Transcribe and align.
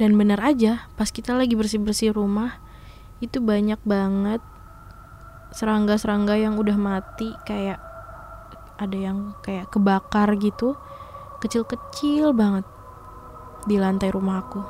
Dan 0.00 0.16
bener 0.16 0.40
aja, 0.40 0.88
pas 0.96 1.12
kita 1.12 1.36
lagi 1.36 1.52
bersih-bersih 1.52 2.16
rumah, 2.16 2.56
itu 3.20 3.36
banyak 3.36 3.76
banget 3.84 4.40
serangga-serangga 5.52 6.40
yang 6.40 6.56
udah 6.56 6.78
mati 6.80 7.36
kayak 7.44 7.76
ada 8.80 8.96
yang 8.96 9.36
kayak 9.44 9.68
kebakar 9.68 10.40
gitu 10.40 10.72
kecil-kecil 11.44 12.32
banget 12.32 12.64
di 13.68 13.76
lantai 13.76 14.08
rumah 14.08 14.40
aku 14.40 14.62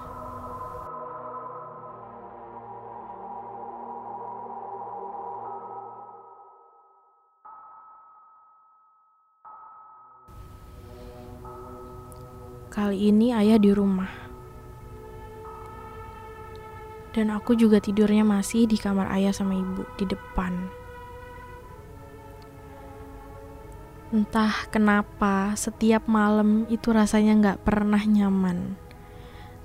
Kali 12.70 13.10
ini 13.10 13.34
ayah 13.34 13.58
di 13.58 13.74
rumah. 13.74 14.29
Dan 17.10 17.34
aku 17.34 17.58
juga 17.58 17.82
tidurnya 17.82 18.22
masih 18.22 18.70
di 18.70 18.78
kamar 18.78 19.10
ayah 19.18 19.34
sama 19.34 19.58
ibu 19.58 19.82
di 19.98 20.06
depan. 20.06 20.70
Entah 24.10 24.66
kenapa 24.74 25.54
setiap 25.54 26.10
malam 26.10 26.66
itu 26.66 26.90
rasanya 26.90 27.38
nggak 27.38 27.62
pernah 27.62 28.02
nyaman. 28.02 28.74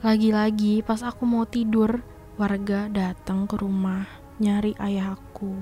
Lagi-lagi 0.05 0.85
pas 0.85 1.01
aku 1.01 1.25
mau 1.25 1.49
tidur, 1.49 2.05
warga 2.37 2.85
datang 2.93 3.49
ke 3.49 3.57
rumah 3.57 4.05
nyari 4.37 4.77
ayah 4.77 5.17
aku. 5.17 5.53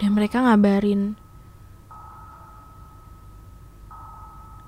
Dan 0.00 0.16
mereka 0.16 0.44
ngabarin 0.44 1.16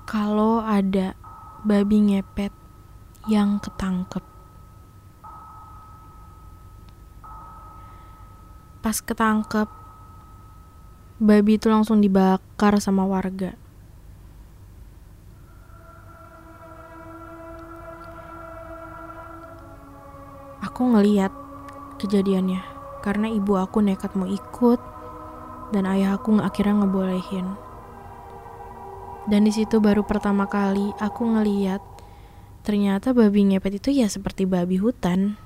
kalau 0.05 0.61
ada 0.61 1.17
babi 1.65 2.13
ngepet 2.13 2.53
yang 3.29 3.57
ketangkep. 3.61 4.38
Pas 8.89 9.05
ketangkep, 9.05 9.69
babi 11.21 11.61
itu 11.61 11.69
langsung 11.69 12.01
dibakar 12.01 12.81
sama 12.81 13.05
warga. 13.05 13.53
Aku 20.65 20.89
ngeliat 20.89 21.29
kejadiannya 22.01 22.65
karena 23.05 23.29
ibu 23.29 23.61
aku 23.61 23.77
nekat 23.85 24.17
mau 24.17 24.25
ikut 24.25 24.81
dan 25.69 25.85
ayah 25.85 26.17
aku 26.17 26.41
akhirnya 26.41 26.81
ngebolehin. 26.81 27.45
Dan 29.29 29.45
di 29.45 29.53
situ 29.53 29.77
baru 29.77 30.01
pertama 30.01 30.49
kali 30.49 30.97
aku 30.97 31.29
ngeliat 31.29 31.85
ternyata 32.65 33.13
babi 33.13 33.53
ngepet 33.53 33.85
itu 33.85 34.01
ya 34.01 34.09
seperti 34.09 34.49
babi 34.49 34.81
hutan. 34.81 35.37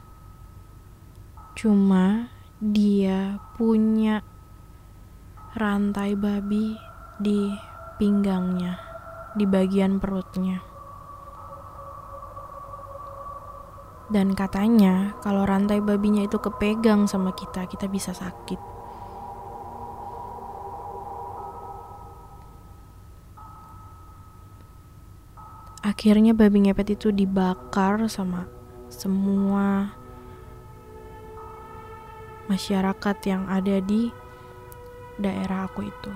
Cuma 1.59 2.31
dia 2.59 3.39
punya 3.55 4.21
rantai 5.57 6.17
babi 6.17 6.77
di 7.21 7.53
pinggangnya, 7.97 8.77
di 9.37 9.45
bagian 9.47 10.01
perutnya. 10.01 10.59
Dan 14.13 14.37
katanya 14.37 15.17
kalau 15.25 15.47
rantai 15.47 15.81
babinya 15.81 16.21
itu 16.21 16.37
kepegang 16.37 17.09
sama 17.09 17.33
kita, 17.33 17.65
kita 17.65 17.89
bisa 17.89 18.13
sakit. 18.13 18.73
akhirnya 25.83 26.31
babi 26.31 26.63
ngepet 26.67 26.95
itu 26.95 27.11
dibakar 27.11 28.07
sama 28.07 28.47
semua 28.87 29.91
masyarakat 32.51 33.17
yang 33.27 33.47
ada 33.47 33.79
di 33.79 34.11
daerah 35.19 35.69
aku 35.69 35.87
itu. 35.87 36.13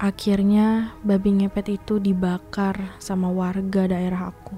Akhirnya 0.00 0.96
babi 1.04 1.44
ngepet 1.44 1.76
itu 1.76 2.00
dibakar 2.00 2.96
sama 2.96 3.28
warga 3.28 3.84
daerah 3.84 4.32
aku. 4.32 4.56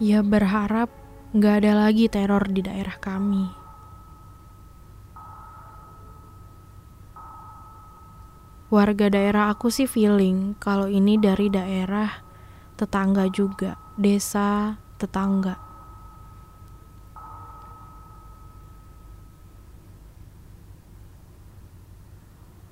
Ya 0.00 0.24
berharap 0.24 0.88
gak 1.36 1.62
ada 1.62 1.76
lagi 1.76 2.08
teror 2.08 2.48
di 2.48 2.64
daerah 2.64 2.96
kami. 2.96 3.61
Warga 8.72 9.12
daerah 9.12 9.52
aku 9.52 9.68
sih 9.68 9.84
feeling 9.84 10.56
kalau 10.56 10.88
ini 10.88 11.20
dari 11.20 11.52
daerah 11.52 12.08
tetangga 12.80 13.28
juga, 13.28 13.76
desa 14.00 14.80
tetangga. 14.96 15.60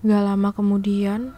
Gak 0.01 0.23
lama 0.25 0.49
kemudian, 0.57 1.37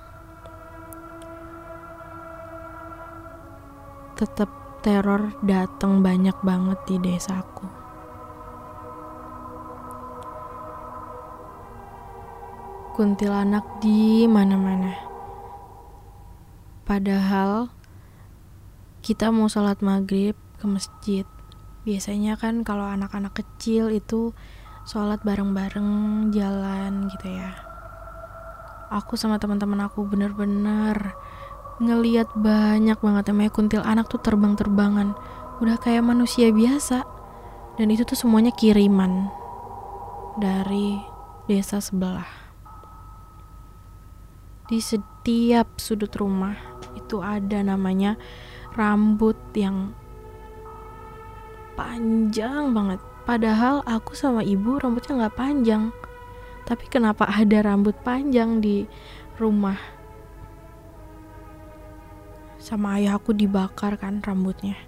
tetap 4.15 4.47
teror 4.87 5.35
datang 5.43 5.99
banyak 6.07 6.39
banget 6.47 6.79
di 6.87 7.03
desaku. 7.03 7.72
Kuntilanak 12.93 13.81
di 13.81 14.29
mana-mana. 14.29 14.93
Padahal 16.85 17.73
kita 19.01 19.33
mau 19.33 19.49
sholat 19.49 19.81
maghrib 19.81 20.37
ke 20.61 20.69
masjid. 20.69 21.25
Biasanya 21.89 22.37
kan 22.37 22.61
kalau 22.69 22.85
anak-anak 22.85 23.33
kecil 23.33 23.89
itu 23.89 24.37
sholat 24.85 25.25
bareng-bareng 25.25 25.89
jalan 26.37 27.09
gitu 27.09 27.33
ya. 27.33 27.57
Aku 28.93 29.17
sama 29.17 29.41
teman-teman 29.41 29.89
aku 29.89 30.05
bener-bener 30.05 31.17
ngeliat 31.81 32.29
banyak 32.37 33.01
banget 33.01 33.25
namanya 33.33 33.51
kuntil 33.57 33.81
anak 33.89 34.13
tuh 34.13 34.21
terbang-terbangan. 34.21 35.17
Udah 35.65 35.81
kayak 35.81 36.05
manusia 36.05 36.53
biasa. 36.53 37.09
Dan 37.81 37.89
itu 37.89 38.05
tuh 38.05 38.21
semuanya 38.21 38.53
kiriman 38.53 39.33
dari 40.37 41.01
desa 41.49 41.81
sebelah 41.81 42.52
di 44.73 44.81
setiap 44.81 45.77
sudut 45.77 46.09
rumah 46.17 46.57
itu 46.97 47.21
ada 47.21 47.61
namanya 47.61 48.17
rambut 48.73 49.37
yang 49.53 49.93
panjang 51.77 52.73
banget. 52.73 52.97
Padahal 53.29 53.85
aku 53.85 54.17
sama 54.17 54.41
ibu 54.41 54.81
rambutnya 54.81 55.21
nggak 55.21 55.37
panjang. 55.37 55.93
Tapi 56.65 56.89
kenapa 56.89 57.29
ada 57.29 57.61
rambut 57.61 57.93
panjang 58.01 58.65
di 58.65 58.89
rumah? 59.37 59.77
Sama 62.57 62.97
ayah 62.97 63.21
aku 63.21 63.37
dibakar 63.37 64.01
kan 64.01 64.25
rambutnya. 64.25 64.81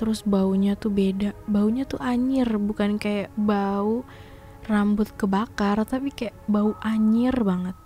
Terus 0.00 0.24
baunya 0.24 0.80
tuh 0.80 0.96
beda. 0.96 1.36
Baunya 1.44 1.84
tuh 1.84 2.00
anyir 2.00 2.48
bukan 2.56 2.96
kayak 2.96 3.28
bau 3.36 4.00
rambut 4.64 5.12
kebakar 5.12 5.76
tapi 5.84 6.08
kayak 6.08 6.38
bau 6.48 6.72
anyir 6.80 7.36
banget 7.42 7.76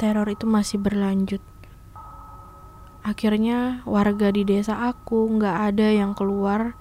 teror 0.00 0.28
itu 0.28 0.44
masih 0.48 0.78
berlanjut. 0.80 1.42
Akhirnya 3.02 3.82
warga 3.82 4.30
di 4.30 4.46
desa 4.46 4.86
aku 4.86 5.26
nggak 5.26 5.74
ada 5.74 5.90
yang 5.90 6.14
keluar 6.14 6.78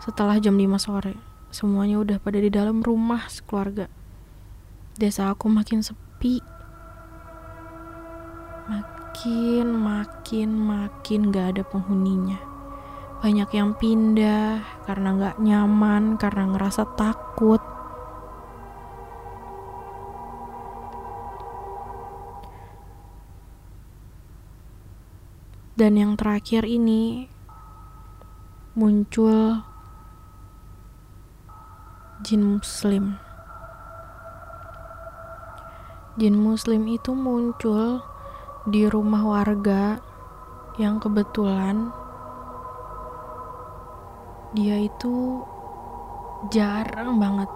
setelah 0.00 0.40
jam 0.40 0.56
5 0.56 0.80
sore. 0.80 1.14
Semuanya 1.52 2.00
udah 2.00 2.16
pada 2.16 2.40
di 2.40 2.48
dalam 2.48 2.80
rumah 2.80 3.28
sekeluarga. 3.28 3.92
Desa 4.96 5.28
aku 5.28 5.52
makin 5.52 5.84
sepi. 5.84 6.40
Makin, 8.66 9.66
makin, 9.68 10.50
makin 10.56 11.20
gak 11.28 11.56
ada 11.56 11.62
penghuninya. 11.64 12.40
Banyak 13.20 13.50
yang 13.52 13.76
pindah 13.76 14.60
karena 14.84 15.08
gak 15.16 15.36
nyaman, 15.40 16.20
karena 16.20 16.44
ngerasa 16.52 16.84
takut. 16.96 17.75
Dan 25.76 26.00
yang 26.00 26.16
terakhir 26.16 26.64
ini 26.64 27.28
muncul 28.72 29.60
jin 32.24 32.56
muslim. 32.56 33.20
Jin 36.16 36.32
muslim 36.40 36.88
itu 36.88 37.12
muncul 37.12 38.00
di 38.64 38.88
rumah 38.88 39.20
warga 39.20 40.00
yang 40.80 40.96
kebetulan 40.96 41.92
dia 44.56 44.80
itu 44.80 45.44
jarang 46.48 47.20
banget 47.20 47.52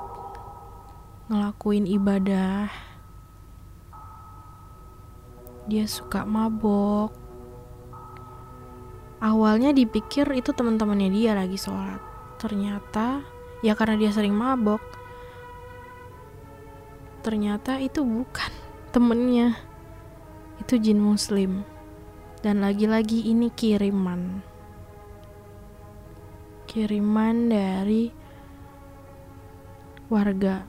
ngelakuin 1.33 1.89
ibadah. 1.89 2.69
Dia 5.65 5.89
suka 5.89 6.29
mabok. 6.29 7.30
Awalnya 9.21 9.77
dipikir 9.77 10.25
itu 10.33 10.57
teman-temannya 10.57 11.13
dia 11.13 11.37
lagi 11.37 11.61
sholat. 11.61 12.01
Ternyata 12.41 13.21
ya 13.61 13.77
karena 13.77 14.01
dia 14.01 14.11
sering 14.17 14.33
mabok. 14.33 14.81
Ternyata 17.21 17.77
itu 17.85 18.01
bukan 18.01 18.53
temennya. 18.97 19.61
Itu 20.57 20.81
jin 20.81 20.97
muslim. 20.97 21.69
Dan 22.41 22.65
lagi-lagi 22.65 23.29
ini 23.29 23.53
kiriman. 23.53 24.41
Kiriman 26.65 27.53
dari 27.53 28.09
warga 30.09 30.65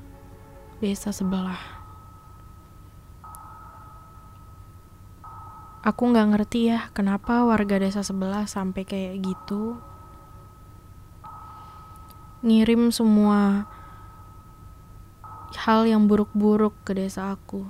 desa 0.84 1.16
sebelah. 1.16 1.81
Aku 5.82 6.14
nggak 6.14 6.38
ngerti 6.38 6.70
ya 6.70 6.94
kenapa 6.94 7.42
warga 7.42 7.82
desa 7.82 8.06
sebelah 8.06 8.46
sampai 8.46 8.86
kayak 8.86 9.18
gitu. 9.26 9.82
Ngirim 12.46 12.94
semua 12.94 13.66
hal 15.58 15.90
yang 15.90 16.06
buruk-buruk 16.06 16.78
ke 16.86 16.94
desa 16.94 17.34
aku. 17.34 17.66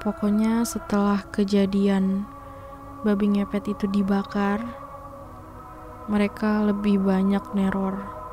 Pokoknya 0.00 0.64
setelah 0.64 1.28
kejadian 1.28 2.24
babi 3.04 3.36
ngepet 3.36 3.68
itu 3.68 3.84
dibakar, 3.84 4.64
mereka 6.08 6.64
lebih 6.64 7.04
banyak 7.04 7.44
neror. 7.52 8.23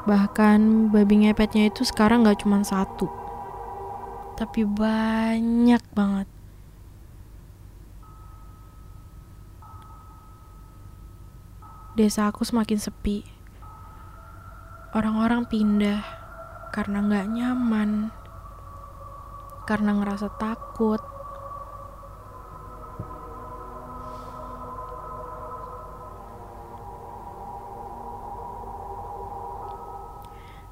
Bahkan 0.00 0.88
babi 0.88 1.28
ngepetnya 1.28 1.68
itu 1.68 1.84
sekarang 1.84 2.24
gak 2.24 2.40
cuma 2.40 2.64
satu, 2.64 3.06
tapi 4.40 4.64
banyak 4.64 5.82
banget. 5.92 6.28
Desa 11.98 12.32
aku 12.32 12.48
semakin 12.48 12.80
sepi. 12.80 13.28
Orang-orang 14.96 15.44
pindah 15.44 16.00
karena 16.72 17.04
gak 17.04 17.28
nyaman, 17.30 18.08
karena 19.68 19.94
ngerasa 20.00 20.32
takut, 20.40 21.02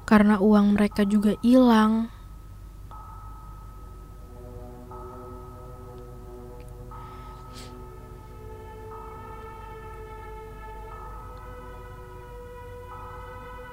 karena 0.09 0.41
uang 0.41 0.73
mereka 0.73 1.05
juga 1.05 1.37
hilang. 1.45 2.09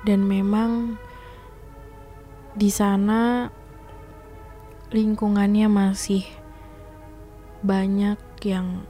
Dan 0.05 0.29
memang 0.29 1.00
di 2.53 2.69
sana 2.69 3.49
lingkungannya 4.93 5.67
masih 5.73 6.23
banyak 7.65 8.21
yang 8.44 8.85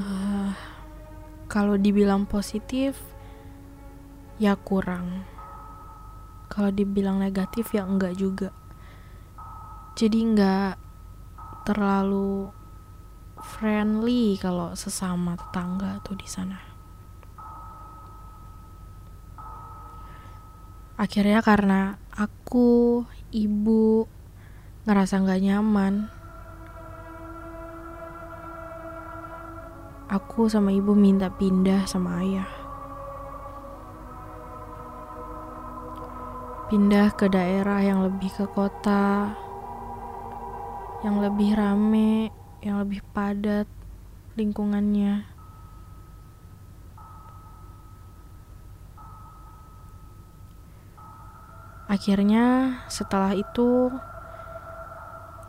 uh, 0.00 0.50
kalau 1.46 1.78
dibilang 1.78 2.26
positif 2.26 3.15
ya 4.36 4.56
kurang. 4.56 5.24
Kalau 6.52 6.70
dibilang 6.72 7.20
negatif 7.20 7.72
ya 7.72 7.88
enggak 7.88 8.16
juga. 8.16 8.50
Jadi 9.96 10.18
enggak 10.20 10.76
terlalu 11.64 12.52
friendly 13.40 14.36
kalau 14.36 14.76
sesama 14.76 15.36
tetangga 15.36 16.00
tuh 16.04 16.16
di 16.16 16.28
sana. 16.28 16.60
Akhirnya 20.96 21.44
karena 21.44 22.00
aku 22.16 23.04
ibu 23.28 24.08
ngerasa 24.88 25.20
nggak 25.20 25.42
nyaman 25.44 25.94
aku 30.06 30.46
sama 30.46 30.70
ibu 30.70 30.94
minta 30.94 31.26
pindah 31.28 31.84
sama 31.90 32.22
ayah 32.22 32.65
pindah 36.66 37.14
ke 37.14 37.30
daerah 37.30 37.78
yang 37.78 38.02
lebih 38.02 38.26
ke 38.34 38.42
kota, 38.50 39.30
yang 41.06 41.22
lebih 41.22 41.54
rame, 41.54 42.34
yang 42.58 42.82
lebih 42.82 43.06
padat 43.14 43.70
lingkungannya. 44.34 45.22
Akhirnya 51.86 52.76
setelah 52.90 53.30
itu 53.38 53.94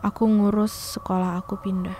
aku 0.06 0.22
ngurus 0.22 0.94
sekolah 0.94 1.42
aku 1.42 1.58
pindah. 1.58 1.98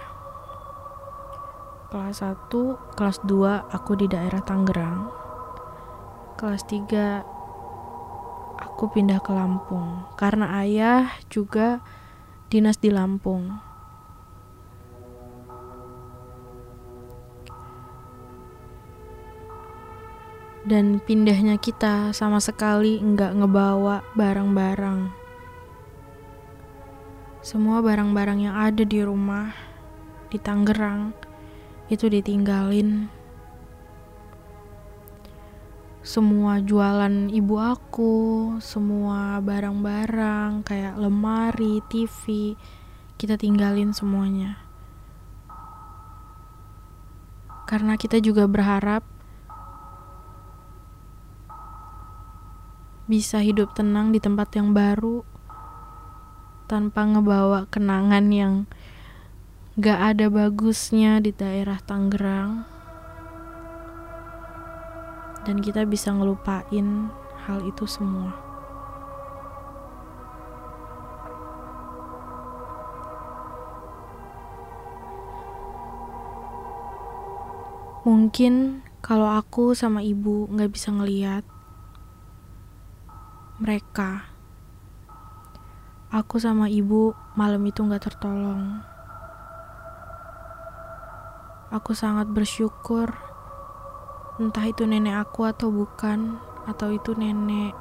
Kelas 1.90 2.22
1, 2.22 2.94
kelas 2.94 3.18
2 3.26 3.66
aku 3.66 3.98
di 3.98 4.06
daerah 4.06 4.38
Tangerang. 4.46 5.10
Kelas 6.38 6.62
3 6.70 7.37
aku 8.58 8.90
pindah 8.90 9.22
ke 9.22 9.30
Lampung 9.30 10.02
karena 10.18 10.58
ayah 10.62 11.14
juga 11.30 11.78
dinas 12.50 12.76
di 12.82 12.90
Lampung. 12.90 13.54
Dan 20.68 21.00
pindahnya 21.00 21.56
kita 21.56 22.12
sama 22.12 22.44
sekali 22.44 23.00
nggak 23.00 23.40
ngebawa 23.40 24.04
barang-barang. 24.12 25.08
Semua 27.40 27.80
barang-barang 27.80 28.38
yang 28.44 28.52
ada 28.52 28.84
di 28.84 29.00
rumah 29.00 29.48
di 30.28 30.36
Tangerang 30.36 31.16
itu 31.88 32.04
ditinggalin 32.12 33.08
semua 36.08 36.56
jualan 36.64 37.28
ibu 37.28 37.60
aku, 37.60 38.56
semua 38.64 39.44
barang-barang 39.44 40.64
kayak 40.64 40.96
lemari, 40.96 41.84
TV, 41.84 42.56
kita 43.20 43.36
tinggalin 43.36 43.92
semuanya. 43.92 44.56
Karena 47.68 48.00
kita 48.00 48.24
juga 48.24 48.48
berharap 48.48 49.04
bisa 53.04 53.44
hidup 53.44 53.76
tenang 53.76 54.08
di 54.08 54.16
tempat 54.16 54.48
yang 54.56 54.72
baru 54.72 55.28
tanpa 56.72 57.04
ngebawa 57.04 57.68
kenangan 57.68 58.32
yang 58.32 58.54
gak 59.76 60.16
ada 60.16 60.32
bagusnya 60.32 61.20
di 61.20 61.36
daerah 61.36 61.76
Tangerang 61.84 62.77
dan 65.48 65.64
kita 65.64 65.88
bisa 65.88 66.12
ngelupain 66.12 67.08
hal 67.48 67.64
itu 67.64 67.88
semua. 67.88 68.36
Mungkin 78.04 78.84
kalau 79.00 79.32
aku 79.32 79.72
sama 79.72 80.04
ibu 80.04 80.44
nggak 80.52 80.68
bisa 80.68 80.92
ngeliat 80.92 81.48
mereka, 83.56 84.28
aku 86.12 86.36
sama 86.36 86.68
ibu 86.68 87.16
malam 87.40 87.64
itu 87.64 87.80
nggak 87.80 88.04
tertolong. 88.04 88.84
Aku 91.72 91.96
sangat 91.96 92.28
bersyukur 92.28 93.27
entah 94.38 94.64
itu 94.64 94.86
nenek 94.86 95.26
aku 95.28 95.50
atau 95.50 95.68
bukan, 95.68 96.38
atau 96.64 96.94
itu 96.94 97.12
nenek. 97.18 97.74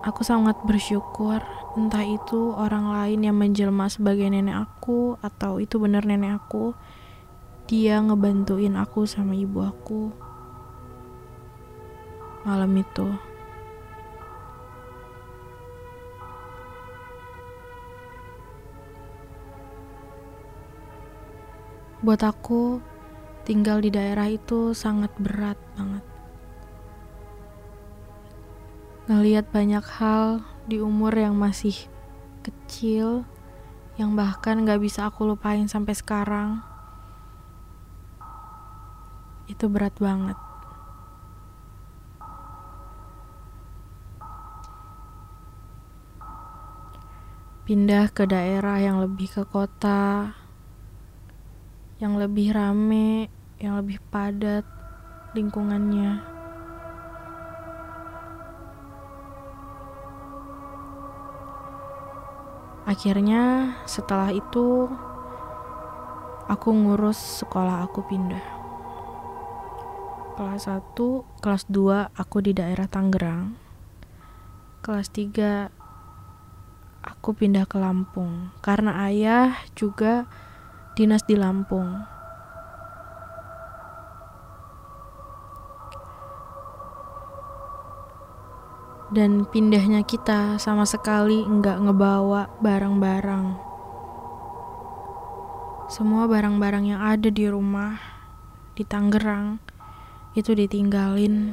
Aku 0.00 0.24
sangat 0.24 0.56
bersyukur, 0.64 1.44
entah 1.76 2.06
itu 2.06 2.56
orang 2.56 2.88
lain 2.88 3.20
yang 3.26 3.36
menjelma 3.36 3.92
sebagai 3.92 4.30
nenek 4.32 4.64
aku, 4.64 5.20
atau 5.20 5.60
itu 5.60 5.76
benar 5.76 6.08
nenek 6.08 6.40
aku. 6.40 6.72
Dia 7.68 8.00
ngebantuin 8.00 8.74
aku 8.80 9.04
sama 9.04 9.36
ibu 9.36 9.60
aku 9.60 10.30
malam 12.44 12.72
itu. 12.80 13.06
Buat 22.00 22.24
aku, 22.24 22.80
tinggal 23.50 23.82
di 23.82 23.90
daerah 23.90 24.30
itu 24.30 24.70
sangat 24.78 25.10
berat 25.18 25.58
banget. 25.74 26.06
Ngeliat 29.10 29.50
banyak 29.50 29.82
hal 29.98 30.46
di 30.70 30.78
umur 30.78 31.10
yang 31.18 31.34
masih 31.34 31.74
kecil, 32.46 33.26
yang 33.98 34.14
bahkan 34.14 34.62
gak 34.62 34.78
bisa 34.78 35.10
aku 35.10 35.26
lupain 35.26 35.66
sampai 35.66 35.98
sekarang. 35.98 36.62
Itu 39.50 39.66
berat 39.66 39.98
banget. 39.98 40.38
Pindah 47.66 48.14
ke 48.14 48.30
daerah 48.30 48.78
yang 48.78 49.02
lebih 49.02 49.26
ke 49.26 49.42
kota, 49.42 50.38
yang 51.98 52.14
lebih 52.14 52.54
rame, 52.54 53.39
yang 53.60 53.76
lebih 53.76 54.00
padat 54.08 54.64
lingkungannya. 55.36 56.24
Akhirnya, 62.88 63.76
setelah 63.84 64.32
itu, 64.34 64.88
aku 66.50 66.68
ngurus 66.72 67.44
sekolah 67.44 67.86
aku 67.86 68.02
pindah. 68.08 68.42
Kelas 70.34 70.66
1, 70.66 70.96
kelas 71.44 71.68
2 71.68 72.16
aku 72.16 72.40
di 72.40 72.56
daerah 72.56 72.88
Tangerang. 72.88 73.54
Kelas 74.80 75.12
3 75.12 75.68
aku 77.04 77.36
pindah 77.36 77.68
ke 77.68 77.76
Lampung 77.76 78.48
karena 78.64 79.04
ayah 79.06 79.52
juga 79.76 80.24
dinas 80.96 81.22
di 81.28 81.36
Lampung. 81.36 82.19
Dan 89.10 89.42
pindahnya 89.42 90.06
kita 90.06 90.54
sama 90.62 90.86
sekali 90.86 91.42
nggak 91.42 91.82
ngebawa 91.82 92.46
barang-barang. 92.62 93.58
Semua 95.90 96.30
barang-barang 96.30 96.94
yang 96.94 97.02
ada 97.02 97.26
di 97.26 97.50
rumah 97.50 97.98
di 98.78 98.86
Tangerang 98.86 99.58
itu 100.38 100.54
ditinggalin. 100.54 101.50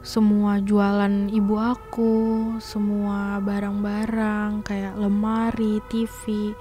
Semua 0.00 0.56
jualan 0.64 1.28
ibu 1.28 1.54
aku, 1.60 2.14
semua 2.56 3.36
barang-barang 3.44 4.64
kayak 4.64 4.96
lemari, 4.96 5.84
TV, 5.92 6.56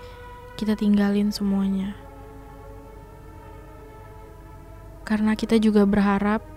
kita 0.59 0.75
tinggalin 0.75 1.31
semuanya. 1.31 1.95
Karena 5.07 5.39
kita 5.39 5.55
juga 5.55 5.87
berharap 5.87 6.52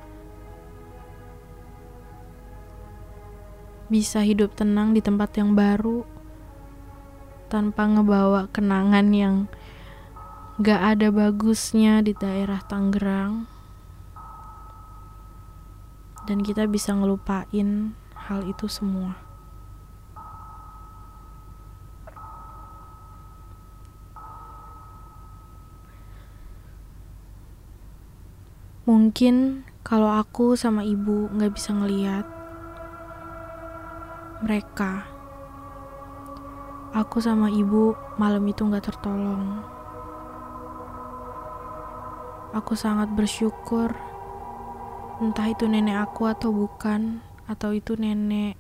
bisa 3.87 4.27
hidup 4.27 4.59
tenang 4.59 4.91
di 4.91 4.99
tempat 4.99 5.39
yang 5.39 5.55
baru 5.55 6.03
tanpa 7.47 7.87
ngebawa 7.87 8.51
kenangan 8.51 9.07
yang 9.15 9.37
gak 10.59 10.99
ada 10.99 11.15
bagusnya 11.15 12.03
di 12.03 12.11
daerah 12.11 12.59
Tangerang 12.67 13.47
dan 16.27 16.43
kita 16.43 16.67
bisa 16.67 16.91
ngelupain 16.91 17.95
hal 18.27 18.43
itu 18.43 18.67
semua. 18.67 19.15
Mungkin 28.87 29.67
kalau 29.87 30.11
aku 30.15 30.55
sama 30.55 30.87
ibu 30.87 31.27
nggak 31.35 31.59
bisa 31.59 31.75
ngeliat 31.75 32.36
mereka, 34.47 35.03
aku 36.95 37.19
sama 37.19 37.51
ibu 37.51 37.99
malam 38.15 38.47
itu 38.47 38.63
nggak 38.63 38.95
tertolong. 38.95 39.59
Aku 42.55 42.79
sangat 42.79 43.11
bersyukur, 43.11 43.91
entah 45.19 45.51
itu 45.51 45.67
nenek 45.67 45.99
aku 45.99 46.31
atau 46.31 46.55
bukan, 46.55 47.19
atau 47.51 47.75
itu 47.75 47.99
nenek. 47.99 48.55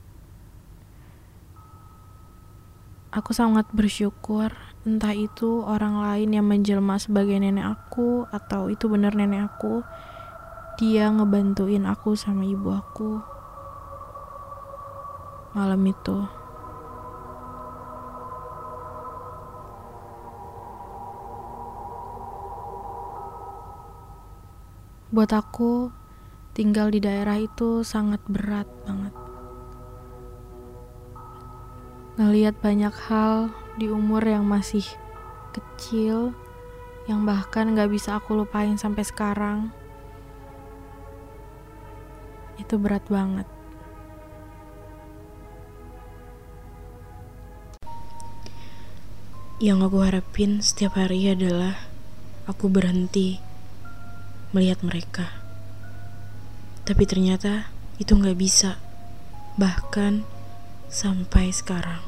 Aku 3.14 3.30
sangat 3.30 3.70
bersyukur, 3.70 4.50
entah 4.82 5.14
itu 5.14 5.62
orang 5.62 6.02
lain 6.02 6.34
yang 6.34 6.50
menjelma 6.50 6.98
sebagai 6.98 7.38
nenek 7.38 7.78
aku, 7.78 8.26
atau 8.34 8.74
itu 8.74 8.90
benar 8.90 9.14
nenek 9.14 9.54
aku. 9.54 9.86
Dia 10.82 11.14
ngebantuin 11.14 11.86
aku 11.86 12.18
sama 12.18 12.42
ibu 12.42 12.74
aku 12.74 13.35
malam 15.56 15.80
itu. 15.88 16.28
Buat 25.08 25.32
aku, 25.32 25.88
tinggal 26.52 26.92
di 26.92 27.00
daerah 27.00 27.40
itu 27.40 27.80
sangat 27.80 28.20
berat 28.28 28.68
banget. 28.84 29.16
Ngeliat 32.20 32.60
banyak 32.60 32.92
hal 33.08 33.48
di 33.80 33.88
umur 33.88 34.20
yang 34.28 34.44
masih 34.44 34.84
kecil, 35.56 36.36
yang 37.08 37.24
bahkan 37.24 37.72
gak 37.72 37.88
bisa 37.88 38.20
aku 38.20 38.36
lupain 38.36 38.76
sampai 38.76 39.08
sekarang. 39.08 39.72
Itu 42.60 42.76
berat 42.76 43.08
banget. 43.08 43.55
Yang 49.56 49.88
aku 49.88 49.98
harapin 50.04 50.60
setiap 50.60 51.00
hari 51.00 51.32
adalah 51.32 51.88
aku 52.44 52.68
berhenti 52.68 53.40
melihat 54.52 54.84
mereka. 54.84 55.32
Tapi 56.84 57.08
ternyata 57.08 57.72
itu 57.96 58.12
nggak 58.12 58.36
bisa, 58.36 58.76
bahkan 59.56 60.28
sampai 60.92 61.56
sekarang. 61.56 62.05